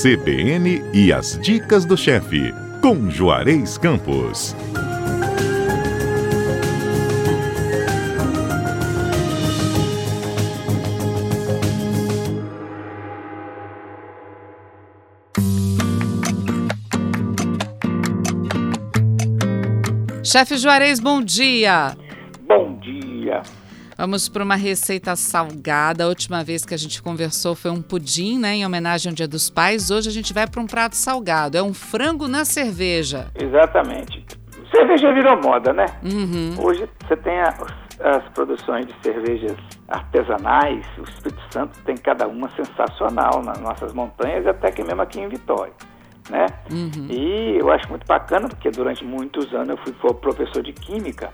CBN 0.00 0.80
e 0.94 1.12
as 1.12 1.36
dicas 1.42 1.84
do 1.84 1.96
chefe, 1.96 2.54
com 2.80 3.10
Juarez 3.10 3.76
Campos. 3.76 4.54
Chefe 20.22 20.58
Juarez, 20.58 21.00
bom 21.00 21.20
dia. 21.20 21.96
Vamos 23.98 24.28
para 24.28 24.44
uma 24.44 24.54
receita 24.54 25.16
salgada. 25.16 26.04
A 26.04 26.06
última 26.06 26.44
vez 26.44 26.64
que 26.64 26.72
a 26.72 26.76
gente 26.76 27.02
conversou 27.02 27.56
foi 27.56 27.72
um 27.72 27.82
pudim, 27.82 28.38
né, 28.38 28.54
em 28.54 28.64
homenagem 28.64 29.10
ao 29.10 29.14
Dia 29.16 29.26
dos 29.26 29.50
Pais. 29.50 29.90
Hoje 29.90 30.08
a 30.08 30.12
gente 30.12 30.32
vai 30.32 30.46
para 30.46 30.60
um 30.60 30.68
prato 30.68 30.94
salgado. 30.94 31.58
É 31.58 31.62
um 31.62 31.74
frango 31.74 32.28
na 32.28 32.44
cerveja. 32.44 33.26
Exatamente. 33.34 34.24
Cerveja 34.70 35.12
virou 35.12 35.42
moda, 35.42 35.72
né? 35.72 35.86
Uhum. 36.04 36.54
Hoje 36.64 36.88
você 37.04 37.16
tem 37.16 37.40
a, 37.40 37.52
as 38.04 38.22
produções 38.34 38.86
de 38.86 38.94
cervejas 39.02 39.56
artesanais. 39.88 40.86
O 40.96 41.02
Espírito 41.02 41.42
Santo 41.50 41.76
tem 41.84 41.96
cada 41.96 42.28
uma 42.28 42.48
sensacional 42.50 43.42
nas 43.42 43.58
nossas 43.60 43.92
montanhas, 43.92 44.46
até 44.46 44.70
que 44.70 44.84
mesmo 44.84 45.02
aqui 45.02 45.18
em 45.18 45.28
Vitória 45.28 45.72
né? 46.30 46.46
Uhum. 46.70 47.06
E 47.08 47.56
eu 47.58 47.70
acho 47.70 47.88
muito 47.88 48.06
bacana 48.06 48.48
porque 48.48 48.70
durante 48.70 49.02
muitos 49.02 49.52
anos 49.54 49.70
eu 49.70 49.78
fui 49.78 50.14
professor 50.14 50.62
de 50.62 50.74
química 50.74 51.32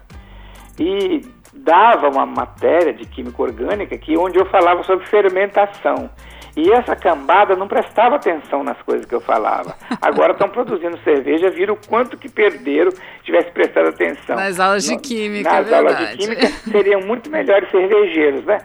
e 0.79 1.21
dava 1.55 2.09
uma 2.09 2.27
matéria 2.27 2.93
de 2.93 3.05
química 3.07 3.43
orgânica 3.43 3.97
que 3.97 4.17
onde 4.17 4.39
eu 4.39 4.47
falava 4.47 4.83
sobre 4.83 5.07
fermentação. 5.07 6.11
E 6.57 6.71
essa 6.71 6.95
cambada 6.95 7.57
não 7.57 7.67
prestava 7.67 8.15
atenção 8.15 8.63
nas 8.63 8.81
coisas 8.83 9.05
que 9.05 9.15
eu 9.15 9.21
falava. 9.21 9.75
Agora 10.01 10.33
estão 10.33 10.49
produzindo 10.51 10.97
cerveja, 11.03 11.51
viram 11.51 11.75
o 11.75 11.89
quanto 11.89 12.17
que 12.17 12.29
perderam 12.29 12.93
tivesse 13.25 13.51
prestado 13.51 13.89
atenção. 13.89 14.37
Nas 14.37 14.61
aulas 14.61 14.85
de 14.85 14.97
química, 14.97 15.51
Nas 15.51 15.69
é 15.69 15.75
aulas 15.75 15.99
de 15.99 16.17
química 16.17 16.47
seriam 16.71 17.01
muito 17.01 17.29
melhores 17.29 17.69
cervejeiros, 17.71 18.45
né? 18.45 18.59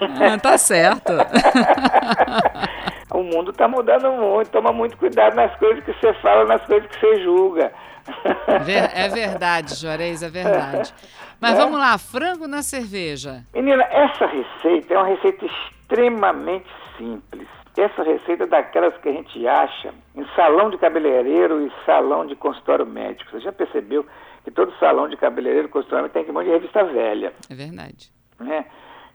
Ah, 0.00 0.38
tá 0.38 0.56
certo. 0.56 1.12
mundo 3.30 3.50
está 3.50 3.66
mudando 3.68 4.10
muito, 4.12 4.50
toma 4.50 4.72
muito 4.72 4.96
cuidado 4.96 5.34
nas 5.34 5.54
coisas 5.56 5.82
que 5.84 5.92
você 5.92 6.12
fala, 6.14 6.44
nas 6.44 6.64
coisas 6.66 6.88
que 6.88 6.98
você 7.00 7.22
julga. 7.22 7.72
Ver- 8.64 8.90
É 8.94 9.08
verdade, 9.08 9.74
Juarez, 9.74 10.22
é 10.22 10.28
verdade. 10.28 10.92
Mas 11.40 11.54
É. 11.58 11.62
vamos 11.62 11.78
lá, 11.78 11.96
frango 11.98 12.46
na 12.46 12.62
cerveja. 12.62 13.42
Menina, 13.54 13.82
essa 13.84 14.26
receita 14.26 14.94
é 14.94 14.96
uma 14.98 15.06
receita 15.06 15.46
extremamente 15.46 16.68
simples. 16.98 17.46
Essa 17.76 18.02
receita 18.02 18.44
é 18.44 18.46
daquelas 18.46 18.94
que 18.98 19.08
a 19.08 19.12
gente 19.12 19.46
acha 19.46 19.94
em 20.14 20.26
salão 20.36 20.68
de 20.70 20.76
cabeleireiro 20.76 21.66
e 21.66 21.72
salão 21.86 22.26
de 22.26 22.34
consultório 22.36 22.84
médico. 22.84 23.30
Você 23.30 23.40
já 23.40 23.52
percebeu 23.52 24.04
que 24.44 24.50
todo 24.50 24.72
salão 24.78 25.08
de 25.08 25.16
cabeleireiro 25.16 25.68
e 25.68 25.70
consultório 25.70 26.02
médico 26.02 26.14
tem 26.14 26.24
que 26.24 26.30
um 26.30 26.34
monte 26.34 26.46
de 26.46 26.52
revista 26.52 26.84
velha, 26.84 27.32
É 27.48 27.54
verdade. 27.54 28.10
né? 28.38 28.66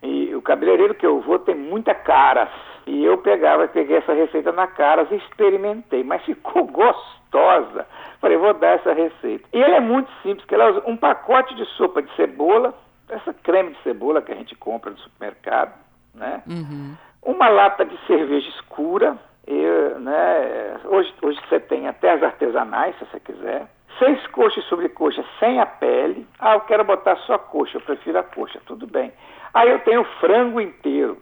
E 0.02 0.34
o 0.34 0.42
cabeleireiro 0.42 0.94
que 0.94 1.06
eu 1.06 1.20
vou 1.20 1.38
tem 1.38 1.54
muita 1.54 1.94
caras. 1.94 2.48
E 2.86 3.04
eu 3.04 3.18
pegava, 3.18 3.66
peguei 3.66 3.96
essa 3.96 4.12
receita 4.12 4.52
na 4.52 4.68
caras 4.68 5.10
e 5.10 5.16
experimentei, 5.16 6.04
mas 6.04 6.24
ficou 6.24 6.64
gostosa. 6.70 7.86
Falei, 8.20 8.36
vou 8.36 8.54
dar 8.54 8.76
essa 8.76 8.92
receita. 8.92 9.44
E 9.52 9.60
ela 9.60 9.76
é 9.76 9.80
muito 9.80 10.10
simples, 10.22 10.46
que 10.46 10.54
ela 10.54 10.70
usa 10.70 10.82
um 10.86 10.96
pacote 10.96 11.54
de 11.56 11.64
sopa 11.76 12.00
de 12.00 12.14
cebola, 12.14 12.72
essa 13.08 13.34
creme 13.34 13.72
de 13.72 13.82
cebola 13.82 14.22
que 14.22 14.32
a 14.32 14.36
gente 14.36 14.54
compra 14.54 14.90
no 14.90 14.98
supermercado, 14.98 15.74
né? 16.14 16.42
Uhum. 16.46 16.96
Uma 17.22 17.48
lata 17.48 17.84
de 17.84 17.98
cerveja 18.06 18.48
escura, 18.50 19.18
e, 19.46 19.98
né? 20.00 20.80
Hoje, 20.84 21.12
hoje 21.22 21.40
você 21.48 21.60
tem 21.60 21.88
até 21.88 22.12
as 22.12 22.22
artesanais, 22.22 22.96
se 22.98 23.04
você 23.04 23.20
quiser. 23.20 23.66
Seis 23.98 24.26
coxas 24.28 24.64
sobre 24.64 24.88
coxa 24.88 25.24
sem 25.40 25.60
a 25.60 25.66
pele. 25.66 26.26
Ah, 26.38 26.54
eu 26.54 26.60
quero 26.60 26.84
botar 26.84 27.16
só 27.18 27.34
a 27.34 27.38
coxa, 27.38 27.78
eu 27.78 27.80
prefiro 27.80 28.18
a 28.18 28.22
coxa, 28.22 28.60
tudo 28.66 28.86
bem. 28.86 29.12
Aí 29.54 29.70
eu 29.70 29.78
tenho 29.80 30.04
frango 30.20 30.60
inteiro, 30.60 31.16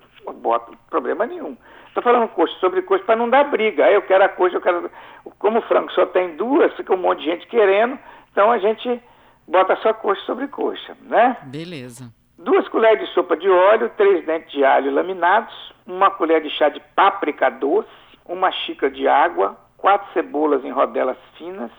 eu 0.44 0.50
boto, 0.50 0.76
problema 0.90 1.26
nenhum. 1.26 1.56
Estou 1.88 2.02
falando 2.02 2.28
coxa 2.28 2.54
sobre 2.58 2.82
coxa 2.82 3.04
para 3.04 3.16
não 3.16 3.30
dar 3.30 3.44
briga. 3.44 3.86
Aí 3.86 3.94
eu 3.94 4.02
quero 4.02 4.24
a 4.24 4.28
coxa, 4.28 4.56
eu 4.56 4.60
quero. 4.60 4.90
Como 5.38 5.58
o 5.58 5.62
frango 5.62 5.90
só 5.92 6.04
tem 6.06 6.36
duas, 6.36 6.74
fica 6.74 6.94
um 6.94 6.98
monte 6.98 7.20
de 7.20 7.24
gente 7.26 7.46
querendo, 7.46 7.98
então 8.30 8.50
a 8.50 8.58
gente 8.58 9.00
bota 9.48 9.76
só 9.76 9.92
coxa 9.94 10.20
sobre 10.22 10.48
coxa, 10.48 10.96
né? 11.02 11.36
Beleza. 11.44 12.12
Duas 12.36 12.68
colheres 12.68 13.08
de 13.08 13.14
sopa 13.14 13.36
de 13.36 13.48
óleo, 13.48 13.90
três 13.96 14.24
dentes 14.26 14.52
de 14.52 14.64
alho 14.64 14.92
laminados, 14.92 15.72
uma 15.86 16.10
colher 16.10 16.42
de 16.42 16.50
chá 16.50 16.68
de 16.68 16.80
páprica 16.94 17.48
doce, 17.48 17.88
uma 18.26 18.50
xícara 18.50 18.92
de 18.92 19.06
água, 19.06 19.56
quatro 19.78 20.12
cebolas 20.12 20.64
em 20.64 20.70
rodelas 20.70 21.16
finas, 21.38 21.70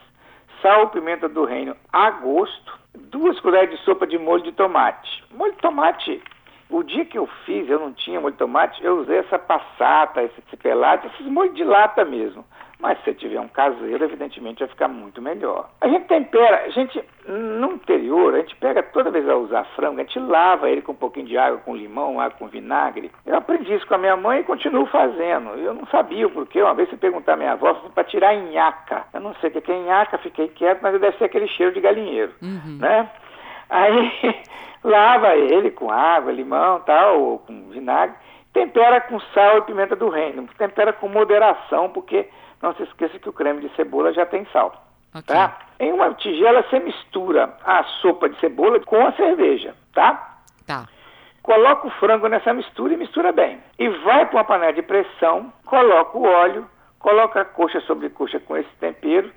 sal 0.62 0.86
e 0.86 0.88
pimenta 0.88 1.28
do 1.28 1.44
reino 1.44 1.76
a 1.92 2.10
gosto, 2.10 2.80
duas 2.96 3.38
colheres 3.42 3.78
de 3.78 3.84
sopa 3.84 4.08
de 4.08 4.18
molho 4.18 4.44
de 4.44 4.54
tomate. 4.54 5.24
Molho 5.32 5.52
de 5.52 5.60
tomate, 5.60 6.24
o 6.70 6.84
dia 6.84 7.06
que 7.06 7.18
eu 7.18 7.28
fiz, 7.46 7.70
eu 7.70 7.80
não 7.80 7.94
tinha 7.94 8.20
molho 8.20 8.34
de 8.34 8.40
tomate, 8.40 8.84
eu 8.84 8.98
usei 9.00 9.18
essa 9.20 9.38
passata, 9.38 10.24
esse 10.24 10.42
cipelate, 10.50 11.08
esses 11.08 11.26
molhos 11.28 11.56
de 11.56 11.64
lata 11.64 12.04
mesmo. 12.04 12.44
Mas 12.78 13.02
se 13.06 13.14
tiver 13.14 13.40
um 13.40 13.48
caseiro, 13.48 14.04
evidentemente 14.04 14.60
vai 14.60 14.68
ficar 14.68 14.90
muito 14.90 15.22
melhor. 15.22 15.70
A 15.80 15.88
gente 15.88 16.08
tempera, 16.08 16.66
a 16.66 16.70
gente, 16.70 17.02
no 17.26 17.72
interior, 17.72 18.36
a 18.36 18.40
gente 18.40 18.54
pega 18.58 18.84
toda 18.84 19.10
vez 19.10 19.28
a 19.30 19.36
usar 19.38 19.64
frango, 19.78 20.02
a 20.02 20.04
gente 20.04 20.20
lava 20.20 20.70
ele 20.70 20.82
com 20.82 20.92
um 20.92 20.96
pouquinho 20.96 21.26
de 21.26 21.38
água, 21.38 21.60
com 21.60 21.74
limão, 21.76 22.20
água 22.20 22.38
com 22.38 22.48
vinagre. 22.48 23.10
Eu 23.26 23.38
aprendi 23.38 23.74
isso 23.74 23.88
com 23.88 23.96
a 23.96 23.98
minha 23.98 24.18
mãe 24.18 24.42
e 24.42 24.44
continuo 24.44 24.86
fazendo. 24.88 25.52
Eu 25.52 25.74
não 25.74 25.86
sabia 25.88 26.28
o 26.28 26.32
porquê. 26.32 26.62
Uma 26.62 26.74
vez 26.76 26.90
se 26.90 26.98
perguntar 26.98 27.34
à 27.34 27.38
minha 27.38 27.54
avó, 27.54 27.74
para 27.96 28.04
tirar 28.04 28.32
a 28.32 28.36
nhaca. 28.36 29.06
Eu 29.14 29.22
não 29.22 29.34
sei 29.36 29.50
o 29.50 29.54
que 29.62 29.72
é 29.72 29.80
nhaca, 29.80 30.18
fiquei 30.18 30.50
quieto, 30.50 30.82
mas 30.82 31.00
deve 31.00 31.18
ser 31.18 31.24
aquele 31.26 31.48
cheiro 31.48 31.72
de 31.74 31.80
galinheiro, 31.80 32.34
Uhum. 32.42 32.78
né? 32.82 33.10
Aí 33.70 34.44
lava 34.84 35.36
ele 35.36 35.72
com 35.72 35.92
água, 35.92 36.32
limão, 36.32 36.80
tal, 36.82 37.20
ou 37.20 37.40
com 37.40 37.70
vinagre. 37.70 38.16
Tempera 38.54 39.02
com 39.02 39.20
sal 39.34 39.58
e 39.58 39.62
pimenta 39.64 39.96
do 39.96 40.10
reino. 40.10 40.48
Tempera 40.58 40.94
com 40.94 41.10
moderação, 41.10 41.90
porque 41.90 42.30
não 42.62 42.74
se 42.76 42.84
esqueça 42.84 43.20
que 43.20 43.30
o 43.30 43.34
creme 43.34 43.62
de 43.62 43.76
cebola 43.76 44.14
já 44.14 44.26
tem 44.26 44.46
sal. 44.54 44.74
Ok. 45.14 45.34
Tá? 45.34 45.58
Em 45.80 45.92
uma 45.92 46.14
tigela 46.14 46.64
você 46.64 46.80
mistura 46.80 47.54
a 47.66 47.84
sopa 48.02 48.30
de 48.30 48.40
cebola 48.40 48.80
com 48.82 49.06
a 49.06 49.12
cerveja, 49.14 49.76
tá? 49.94 50.40
Tá. 50.66 50.86
Coloca 51.42 51.88
o 51.88 51.92
frango 51.92 52.28
nessa 52.28 52.54
mistura 52.54 52.94
e 52.94 52.98
mistura 52.98 53.32
bem. 53.32 53.60
E 53.78 53.88
vai 53.88 54.26
para 54.26 54.38
uma 54.38 54.44
panela 54.44 54.74
de 54.74 54.82
pressão, 54.82 55.54
coloca 55.66 56.18
o 56.18 56.24
óleo, 56.24 56.68
coloca 57.00 57.42
a 57.42 57.46
coxa 57.46 57.80
sobre 57.82 58.10
coxa 58.10 58.40
com 58.40 58.58
esse 58.58 58.70
tempero, 58.80 59.32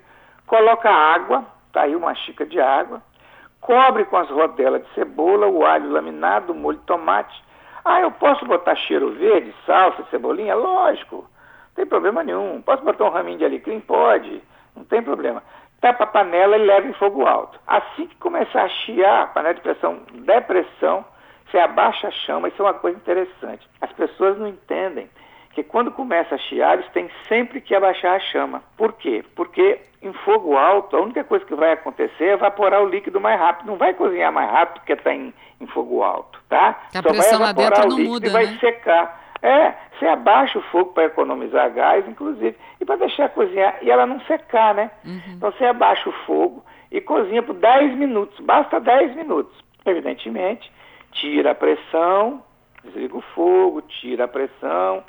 coloca 0.47 0.89
a 0.89 1.13
água, 1.13 1.45
tá 1.71 1.83
aí 1.83 1.95
uma 1.95 2.15
xícara 2.15 2.49
de 2.49 2.59
água, 2.59 3.01
cobre 3.69 4.03
com 4.05 4.17
as 4.17 4.27
rodelas 4.31 4.81
de 4.81 4.91
cebola, 4.95 5.45
o 5.45 5.63
alho 5.63 5.91
laminado, 5.91 6.53
o 6.53 6.55
molho 6.55 6.79
de 6.79 6.85
tomate. 6.85 7.39
Ah, 7.85 8.01
eu 8.01 8.09
posso 8.09 8.43
botar 8.43 8.73
cheiro 8.73 9.11
verde, 9.11 9.53
salsa, 9.63 10.03
cebolinha? 10.09 10.55
Lógico, 10.55 11.17
não 11.17 11.75
tem 11.75 11.85
problema 11.85 12.23
nenhum. 12.23 12.63
Posso 12.63 12.83
botar 12.83 13.05
um 13.05 13.11
raminho 13.11 13.37
de 13.37 13.45
alecrim? 13.45 13.79
Pode, 13.79 14.41
não 14.75 14.83
tem 14.85 15.03
problema. 15.03 15.43
Tapa 15.79 16.03
a 16.03 16.07
panela 16.07 16.57
e 16.57 16.65
leva 16.65 16.87
em 16.87 16.93
fogo 16.93 17.27
alto. 17.27 17.59
Assim 17.67 18.07
que 18.07 18.15
começar 18.15 18.63
a 18.63 18.69
chiar, 18.69 19.31
panela 19.35 19.53
de 19.53 19.61
pressão 19.61 19.99
der 20.13 20.47
pressão, 20.47 21.05
você 21.45 21.59
abaixa 21.59 22.07
a 22.07 22.11
chama, 22.11 22.47
isso 22.47 22.59
é 22.63 22.65
uma 22.65 22.73
coisa 22.73 22.97
interessante. 22.97 23.69
As 23.79 23.91
pessoas 23.91 24.35
não 24.39 24.47
entendem 24.47 25.07
que 25.53 25.61
quando 25.61 25.91
começa 25.91 26.33
a 26.33 26.39
chiar, 26.39 26.73
eles 26.73 26.89
têm 26.89 27.07
sempre 27.27 27.61
que 27.61 27.75
abaixar 27.75 28.15
a 28.15 28.19
chama. 28.19 28.63
Por 28.75 28.93
quê? 28.93 29.23
Porque 29.35 29.79
fogo 30.25 30.57
alto, 30.57 30.95
a 30.95 31.01
única 31.01 31.23
coisa 31.23 31.45
que 31.45 31.55
vai 31.55 31.73
acontecer 31.73 32.25
é 32.25 32.33
evaporar 32.33 32.81
o 32.81 32.89
líquido 32.89 33.19
mais 33.19 33.39
rápido. 33.39 33.67
Não 33.67 33.77
vai 33.77 33.93
cozinhar 33.93 34.31
mais 34.31 34.49
rápido 34.49 34.79
porque 34.79 34.93
está 34.93 35.13
em, 35.13 35.33
em 35.59 35.67
fogo 35.67 36.03
alto, 36.03 36.39
tá? 36.47 36.79
A 36.89 36.97
Só 36.97 37.01
vai 37.01 37.13
pressão 37.13 37.39
lá 37.39 37.49
evaporar 37.49 37.71
dentro 37.71 37.85
o 37.85 37.89
não 37.89 37.97
líquido 37.97 38.13
muda, 38.13 38.27
e 38.27 38.29
vai 38.29 38.45
né? 38.45 38.57
secar. 38.59 39.29
É, 39.41 39.73
você 39.97 40.05
abaixa 40.05 40.59
o 40.59 40.61
fogo 40.63 40.91
para 40.91 41.05
economizar 41.05 41.71
gás, 41.71 42.07
inclusive, 42.07 42.55
e 42.79 42.85
para 42.85 42.97
deixar 42.97 43.29
cozinhar 43.29 43.77
e 43.81 43.89
ela 43.89 44.05
não 44.05 44.19
secar, 44.21 44.73
né? 44.73 44.91
Uhum. 45.05 45.21
Então 45.35 45.51
você 45.51 45.65
abaixa 45.65 46.09
o 46.09 46.13
fogo 46.25 46.63
e 46.91 46.99
cozinha 46.99 47.41
por 47.41 47.55
10 47.55 47.95
minutos, 47.95 48.39
basta 48.41 48.79
10 48.79 49.15
minutos. 49.15 49.57
Evidentemente, 49.85 50.69
tira 51.13 51.51
a 51.51 51.55
pressão, 51.55 52.43
desliga 52.83 53.15
o 53.15 53.21
fogo, 53.33 53.81
tira 53.83 54.25
a 54.25 54.27
pressão, 54.27 55.03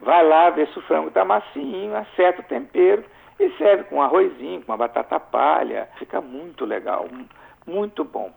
vai 0.00 0.26
lá 0.26 0.50
ver 0.50 0.66
se 0.68 0.78
o 0.78 0.82
frango 0.82 1.08
está 1.08 1.24
macinho, 1.24 1.96
acerta 1.96 2.40
o 2.40 2.44
tempero 2.44 3.04
e 3.44 3.56
serve 3.58 3.84
com 3.84 4.02
arrozinho, 4.02 4.62
com 4.62 4.72
uma 4.72 4.78
batata 4.78 5.18
palha. 5.20 5.88
Fica 5.98 6.20
muito 6.20 6.64
legal, 6.64 7.06
mu- 7.10 7.28
muito 7.66 8.04
bom. 8.04 8.32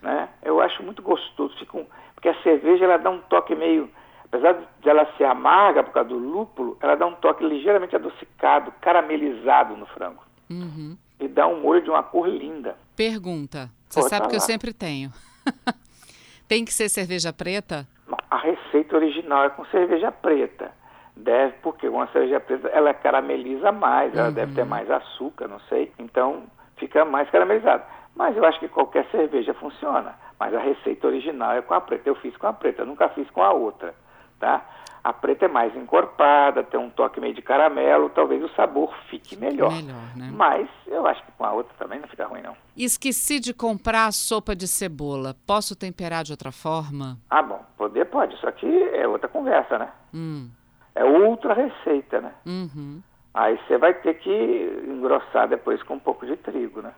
Né? 0.00 0.28
Eu 0.42 0.60
acho 0.60 0.82
muito 0.82 1.00
gostoso, 1.02 1.56
fica 1.58 1.76
um- 1.76 1.86
porque 2.14 2.28
a 2.28 2.42
cerveja 2.42 2.84
ela 2.84 2.96
dá 2.98 3.10
um 3.10 3.20
toque 3.20 3.54
meio, 3.54 3.88
apesar 4.24 4.54
de 4.80 4.88
ela 4.88 5.06
ser 5.16 5.24
amarga 5.24 5.82
por 5.82 5.92
causa 5.92 6.08
do 6.08 6.18
lúpulo, 6.18 6.76
ela 6.80 6.94
dá 6.96 7.06
um 7.06 7.14
toque 7.14 7.44
ligeiramente 7.44 7.94
adocicado, 7.96 8.72
caramelizado 8.80 9.76
no 9.76 9.86
frango. 9.86 10.22
Uhum. 10.50 10.96
E 11.20 11.28
dá 11.28 11.46
um 11.46 11.60
molho 11.60 11.82
de 11.82 11.90
uma 11.90 12.02
cor 12.02 12.28
linda. 12.28 12.76
Pergunta. 12.96 13.70
Você 13.88 14.00
Pode 14.00 14.10
sabe 14.10 14.28
que 14.28 14.36
eu 14.36 14.40
sempre 14.40 14.72
tenho. 14.72 15.12
Tem 16.48 16.64
que 16.64 16.72
ser 16.72 16.88
cerveja 16.88 17.32
preta? 17.32 17.86
A 18.30 18.36
receita 18.38 18.96
original 18.96 19.44
é 19.44 19.50
com 19.50 19.64
cerveja 19.66 20.10
preta. 20.12 20.70
Deve, 21.16 21.52
porque 21.82 21.88
uma 21.88 22.06
cerveja 22.08 22.38
preta 22.38 22.68
ela 22.68 22.94
carameliza 22.94 23.72
mais, 23.72 24.14
ela 24.14 24.28
uhum. 24.28 24.34
deve 24.34 24.54
ter 24.54 24.64
mais 24.64 24.88
açúcar, 24.88 25.48
não 25.48 25.58
sei. 25.68 25.92
Então 25.98 26.44
fica 26.76 27.04
mais 27.04 27.28
caramelizado. 27.28 27.82
Mas 28.14 28.36
eu 28.36 28.44
acho 28.44 28.60
que 28.60 28.68
qualquer 28.68 29.04
cerveja 29.10 29.52
funciona. 29.54 30.14
Mas 30.38 30.54
a 30.54 30.60
receita 30.60 31.08
original 31.08 31.54
é 31.54 31.62
com 31.62 31.74
a 31.74 31.80
preta. 31.80 32.08
Eu 32.08 32.14
fiz 32.14 32.36
com 32.36 32.46
a 32.46 32.52
preta, 32.52 32.82
eu 32.82 32.86
nunca 32.86 33.08
fiz 33.08 33.28
com 33.30 33.42
a 33.42 33.52
outra, 33.52 33.94
tá? 34.38 34.64
A 35.02 35.12
preta 35.12 35.46
é 35.46 35.48
mais 35.48 35.74
encorpada, 35.74 36.62
tem 36.62 36.78
um 36.78 36.88
toque 36.88 37.20
meio 37.20 37.34
de 37.34 37.42
caramelo, 37.42 38.08
talvez 38.10 38.44
o 38.44 38.48
sabor 38.50 38.94
fique 39.10 39.36
melhor. 39.36 39.72
Melhor, 39.72 40.16
né? 40.16 40.30
Mas 40.32 40.68
eu 40.86 41.04
acho 41.04 41.24
que 41.24 41.32
com 41.32 41.44
a 41.44 41.52
outra 41.52 41.74
também 41.76 41.98
não 41.98 42.06
fica 42.06 42.26
ruim, 42.26 42.42
não. 42.42 42.54
Esqueci 42.76 43.40
de 43.40 43.52
comprar 43.52 44.06
a 44.06 44.12
sopa 44.12 44.54
de 44.54 44.68
cebola. 44.68 45.34
Posso 45.44 45.74
temperar 45.74 46.22
de 46.22 46.30
outra 46.30 46.52
forma? 46.52 47.18
Ah, 47.28 47.42
bom, 47.42 47.60
poder 47.76 48.04
pode, 48.04 48.38
só 48.38 48.52
que 48.52 48.66
é 48.94 49.08
outra 49.08 49.28
conversa, 49.28 49.76
né? 49.76 49.88
Hum. 50.14 50.48
É 50.94 51.04
outra 51.04 51.54
receita, 51.54 52.20
né? 52.20 52.32
Uhum. 52.46 53.00
Aí 53.34 53.58
você 53.58 53.78
vai 53.78 53.94
ter 53.94 54.14
que 54.14 54.84
engrossar 54.86 55.48
depois 55.48 55.82
com 55.82 55.94
um 55.94 55.98
pouco 55.98 56.26
de 56.26 56.36
trigo, 56.36 56.82
né? 56.82 56.92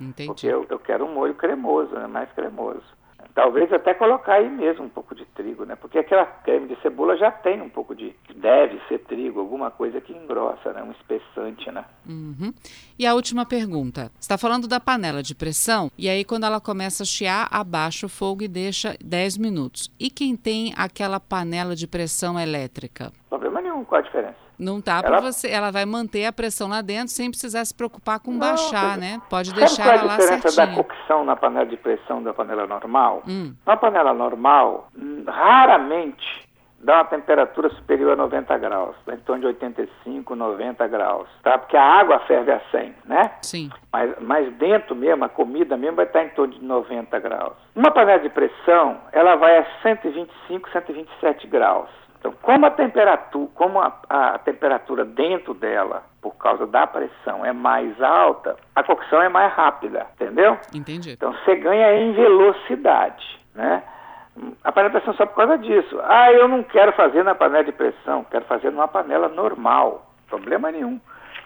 Entendi. 0.00 0.28
Porque 0.28 0.46
eu, 0.46 0.66
eu 0.68 0.78
quero 0.78 1.04
um 1.04 1.12
molho 1.12 1.34
cremoso, 1.34 1.94
né? 1.94 2.06
Mais 2.06 2.30
cremoso. 2.32 2.84
Talvez 3.34 3.72
até 3.72 3.92
colocar 3.94 4.34
aí 4.34 4.48
mesmo 4.48 4.84
um 4.84 4.88
pouco 4.88 5.12
de 5.12 5.24
trigo, 5.26 5.64
né? 5.64 5.74
Porque 5.74 5.98
aquela 5.98 6.24
creme 6.24 6.68
de 6.68 6.80
cebola 6.80 7.16
já 7.16 7.32
tem 7.32 7.60
um 7.60 7.68
pouco 7.68 7.92
de. 7.92 8.14
Deve 8.36 8.80
ser 8.86 9.00
trigo, 9.00 9.40
alguma 9.40 9.72
coisa 9.72 10.00
que 10.00 10.12
engrossa, 10.12 10.72
né? 10.72 10.82
Um 10.82 10.92
espessante, 10.92 11.68
né? 11.72 11.84
Uhum. 12.08 12.54
E 12.96 13.04
a 13.04 13.12
última 13.12 13.44
pergunta. 13.44 14.12
Você 14.14 14.20
está 14.20 14.38
falando 14.38 14.68
da 14.68 14.78
panela 14.78 15.20
de 15.20 15.34
pressão, 15.34 15.90
e 15.98 16.08
aí 16.08 16.24
quando 16.24 16.44
ela 16.44 16.60
começa 16.60 17.02
a 17.02 17.06
chiar, 17.06 17.48
abaixa 17.50 18.06
o 18.06 18.08
fogo 18.08 18.44
e 18.44 18.48
deixa 18.48 18.94
10 19.04 19.36
minutos. 19.38 19.90
E 19.98 20.10
quem 20.10 20.36
tem 20.36 20.72
aquela 20.76 21.18
panela 21.18 21.74
de 21.74 21.88
pressão 21.88 22.38
elétrica? 22.38 23.10
Problema 23.28 23.60
nenhum, 23.60 23.84
qual 23.84 24.00
a 24.00 24.04
diferença? 24.04 24.43
Não 24.58 24.80
tá 24.80 25.02
para 25.02 25.20
você, 25.20 25.50
ela 25.50 25.70
vai 25.70 25.84
manter 25.84 26.26
a 26.26 26.32
pressão 26.32 26.68
lá 26.68 26.80
dentro 26.80 27.08
sem 27.08 27.30
precisar 27.30 27.64
se 27.64 27.74
preocupar 27.74 28.20
com 28.20 28.30
não, 28.30 28.38
baixar, 28.38 28.96
né? 28.96 29.20
Pode 29.28 29.52
deixar 29.52 29.94
ela 29.94 30.04
lá 30.04 30.16
certinho. 30.16 30.34
a 30.34 30.36
diferença 30.36 30.66
da 30.66 30.74
cocção 30.74 31.24
na 31.24 31.36
panela 31.36 31.66
de 31.66 31.76
pressão 31.76 32.22
da 32.22 32.32
panela 32.32 32.66
normal? 32.66 33.22
Hum. 33.26 33.54
Na 33.66 33.76
panela 33.76 34.14
normal, 34.14 34.88
raramente 35.26 36.44
dá 36.84 36.96
uma 36.96 37.04
temperatura 37.04 37.70
superior 37.70 38.12
a 38.12 38.16
90 38.16 38.58
graus, 38.58 38.94
em 39.10 39.16
torno 39.18 39.40
de 39.40 39.46
85, 39.48 40.36
90 40.36 40.86
graus, 40.86 41.26
tá? 41.42 41.56
Porque 41.58 41.76
a 41.76 41.82
água 41.82 42.18
ferve 42.20 42.52
a 42.52 42.60
100, 42.70 42.94
né? 43.06 43.30
Sim. 43.40 43.70
Mas, 43.90 44.14
mas 44.20 44.52
dentro 44.56 44.94
mesmo, 44.94 45.24
a 45.24 45.28
comida 45.28 45.76
mesmo 45.76 45.96
vai 45.96 46.04
estar 46.04 46.22
em 46.22 46.28
torno 46.30 46.52
de 46.52 46.62
90 46.62 47.18
graus. 47.20 47.54
Uma 47.74 47.90
panela 47.90 48.20
de 48.20 48.28
pressão, 48.28 48.98
ela 49.12 49.34
vai 49.36 49.58
a 49.58 49.66
125, 49.82 50.70
127 50.70 51.46
graus. 51.46 51.88
Então, 52.24 52.32
como 52.40 52.64
a 52.64 52.70
temperatura, 52.70 53.50
como 53.54 53.78
a, 53.78 53.92
a, 54.08 54.38
temperatura 54.38 55.04
dentro 55.04 55.52
dela, 55.52 56.04
por 56.22 56.34
causa 56.36 56.66
da 56.66 56.86
pressão, 56.86 57.44
é 57.44 57.52
mais 57.52 58.00
alta, 58.02 58.56
a 58.74 58.82
cocção 58.82 59.20
é 59.20 59.28
mais 59.28 59.52
rápida, 59.52 60.06
entendeu? 60.14 60.56
Entendi. 60.74 61.10
Então, 61.10 61.34
você 61.34 61.54
ganha 61.56 61.92
em 61.92 62.14
velocidade, 62.14 63.38
né? 63.54 63.82
A 64.64 64.72
panela 64.72 64.88
de 64.88 64.96
pressão 64.96 65.14
só 65.14 65.26
por 65.26 65.36
causa 65.36 65.58
disso. 65.58 66.00
Ah, 66.02 66.32
eu 66.32 66.48
não 66.48 66.62
quero 66.62 66.92
fazer 66.92 67.22
na 67.22 67.34
panela 67.34 67.62
de 67.62 67.72
pressão, 67.72 68.24
quero 68.30 68.46
fazer 68.46 68.72
numa 68.72 68.88
panela 68.88 69.28
normal. 69.28 70.10
Problema 70.26 70.72
nenhum. 70.72 70.98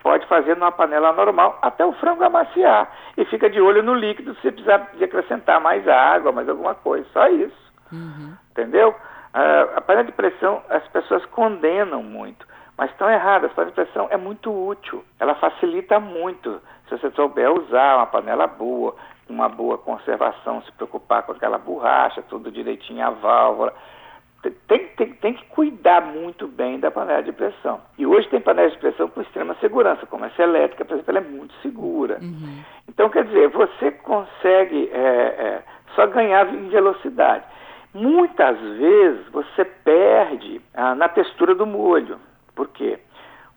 Pode 0.05 0.27
fazer 0.27 0.57
numa 0.57 0.71
panela 0.71 1.13
normal 1.13 1.59
até 1.61 1.85
o 1.85 1.93
frango 1.95 2.23
amaciar. 2.23 2.89
E 3.17 3.25
fica 3.25 3.51
de 3.51 3.61
olho 3.61 3.83
no 3.83 3.95
líquido 3.95 4.33
se 4.37 4.53
precisar 4.53 4.91
de 4.95 5.03
acrescentar 5.03 5.61
mais 5.61 5.87
água, 5.89 6.31
mais 6.31 6.49
alguma 6.49 6.77
coisa. 6.77 7.05
Só 7.13 7.27
isso. 7.27 7.73
Uhum. 7.93 8.33
Entendeu? 8.53 8.95
A 9.77 9.81
panela 9.81 10.05
de 10.05 10.13
pressão 10.13 10.63
as 10.69 10.87
pessoas 10.89 11.25
condenam 11.27 12.03
muito, 12.03 12.47
mas 12.77 12.91
estão 12.91 13.11
erradas. 13.11 13.51
A 13.51 13.55
panela 13.55 13.71
de 13.71 13.75
pressão 13.75 14.09
é 14.11 14.17
muito 14.17 14.51
útil, 14.51 15.05
ela 15.19 15.35
facilita 15.35 16.01
muito. 16.01 16.61
Se 16.89 16.97
você 16.97 17.11
souber 17.11 17.53
usar 17.53 17.97
uma 17.97 18.07
panela 18.07 18.47
boa, 18.47 18.95
uma 19.29 19.49
boa 19.49 19.77
conservação, 19.79 20.63
se 20.63 20.73
preocupar 20.73 21.23
com 21.23 21.33
aquela 21.33 21.59
borracha, 21.59 22.23
tudo 22.23 22.51
direitinho, 22.51 23.07
a 23.07 23.11
válvula. 23.11 23.75
Tem, 24.69 24.87
tem, 24.97 25.13
tem 25.15 25.35
que 25.35 25.45
cuidar 25.47 26.01
muito 26.01 26.47
bem 26.47 26.79
da 26.79 26.91
panela 26.91 27.23
de 27.23 27.33
pressão. 27.33 27.81
E 27.99 28.07
hoje 28.07 28.29
tem 28.29 28.41
panela 28.41 28.71
de 28.71 28.79
pressão 28.79 29.09
com 29.09 29.21
extrema 29.21 29.55
segurança, 29.57 30.07
como 30.07 30.25
essa 30.25 30.43
elétrica, 30.43 30.85
por 30.85 30.95
exemplo, 30.95 31.11
ela 31.17 31.27
é 31.27 31.29
muito 31.29 31.53
segura. 31.61 32.19
Uhum. 32.23 32.63
Então, 32.89 33.11
quer 33.11 33.25
dizer, 33.25 33.49
você 33.49 33.91
consegue 33.91 34.89
é, 34.93 34.99
é, 34.99 35.63
só 35.95 36.07
ganhar 36.07 36.49
em 36.55 36.69
velocidade. 36.69 37.45
Muitas 37.95 38.59
vezes 38.61 39.29
você 39.29 39.65
perde 39.65 40.61
ah, 40.75 40.95
na 40.95 41.09
textura 41.09 41.55
do 41.55 41.67
molho. 41.67 42.19
Por 42.55 42.69
quê? 42.69 42.99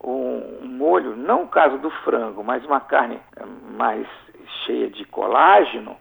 Um, 0.02 0.60
um 0.62 0.66
molho, 0.66 1.16
não 1.16 1.44
o 1.44 1.48
caso 1.48 1.78
do 1.78 1.90
frango, 1.90 2.42
mas 2.42 2.64
uma 2.64 2.80
carne 2.80 3.20
eh, 3.36 3.44
mais 3.76 4.06
cheia 4.64 4.90
de 4.90 5.04
colágeno, 5.04 5.96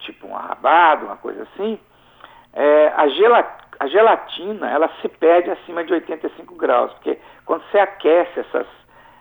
tipo 0.00 0.26
um 0.26 0.36
arrabado, 0.36 1.06
uma 1.06 1.16
coisa 1.16 1.42
assim, 1.42 1.78
é, 2.52 2.88
a, 2.88 3.02
a 3.80 3.86
gelatina 3.86 4.68
ela 4.68 4.88
se 5.00 5.08
perde 5.08 5.50
acima 5.50 5.84
de 5.84 5.92
85 5.92 6.54
graus, 6.54 6.92
porque 6.94 7.18
quando 7.44 7.62
você 7.70 7.78
aquece 7.78 8.40
essas, 8.40 8.66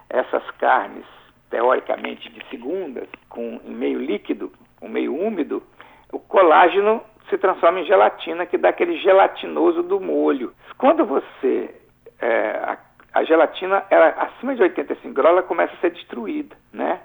essas 0.09 0.51
carnes, 0.51 1.05
teoricamente 1.49 2.29
de 2.29 2.43
segundas, 2.49 3.07
com 3.29 3.59
em 3.63 3.73
meio 3.73 3.99
líquido, 3.99 4.51
com 4.79 4.87
meio 4.87 5.15
úmido, 5.15 5.63
o 6.11 6.19
colágeno 6.19 7.01
se 7.29 7.37
transforma 7.37 7.79
em 7.79 7.85
gelatina, 7.85 8.45
que 8.45 8.57
dá 8.57 8.69
aquele 8.69 8.97
gelatinoso 8.97 9.83
do 9.83 9.99
molho. 9.99 10.53
Quando 10.77 11.05
você. 11.05 11.75
É, 12.21 12.49
a, 12.63 12.77
a, 13.13 13.23
gelatina, 13.23 13.83
ela, 13.89 14.09
acima 14.09 14.55
de 14.55 14.61
85 14.61 15.13
graus, 15.13 15.31
ela 15.31 15.43
começa 15.43 15.73
a 15.73 15.77
ser 15.77 15.91
destruída, 15.91 16.55
né? 16.73 16.99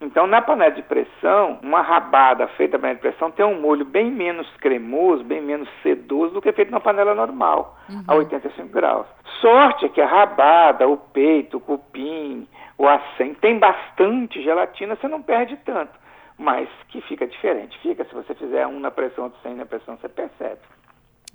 Então, 0.00 0.26
na 0.26 0.42
panela 0.42 0.72
de 0.72 0.82
pressão, 0.82 1.58
uma 1.62 1.80
rabada 1.80 2.46
feita 2.48 2.76
na 2.76 2.82
panela 2.82 2.96
de 2.96 3.00
pressão 3.00 3.30
tem 3.30 3.46
um 3.46 3.60
molho 3.60 3.84
bem 3.84 4.10
menos 4.10 4.46
cremoso, 4.56 5.24
bem 5.24 5.40
menos 5.40 5.68
sedoso 5.82 6.34
do 6.34 6.42
que 6.42 6.52
feito 6.52 6.70
na 6.70 6.80
panela 6.80 7.14
normal, 7.14 7.78
uhum. 7.88 8.04
a 8.06 8.14
85 8.16 8.68
graus. 8.68 9.06
Sorte 9.40 9.86
é 9.86 9.88
que 9.88 10.00
a 10.00 10.06
rabada, 10.06 10.86
o 10.86 10.98
peito, 10.98 11.56
o 11.56 11.60
cupim, 11.60 12.46
o 12.76 12.86
acém 12.86 13.32
tem 13.34 13.58
bastante 13.58 14.42
gelatina, 14.42 14.96
você 14.96 15.08
não 15.08 15.22
perde 15.22 15.56
tanto 15.64 16.05
mas 16.38 16.68
que 16.88 17.00
fica 17.02 17.26
diferente. 17.26 17.78
Fica, 17.80 18.04
se 18.04 18.14
você 18.14 18.34
fizer 18.34 18.66
um 18.66 18.80
na 18.80 18.90
pressão, 18.90 19.24
outro 19.24 19.40
sem 19.42 19.54
na 19.54 19.66
pressão, 19.66 19.96
você 19.96 20.08
percebe. 20.08 20.60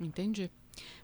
Entendi. 0.00 0.50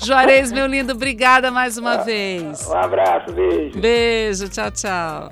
Juarez, 0.02 0.50
meu 0.50 0.66
lindo, 0.66 0.92
obrigada 0.92 1.50
mais 1.50 1.76
uma 1.76 1.98
vez. 1.98 2.66
Um 2.66 2.76
abraço, 2.76 3.30
beijo. 3.32 3.78
Beijo, 3.78 4.48
tchau, 4.48 4.70
tchau. 4.70 5.28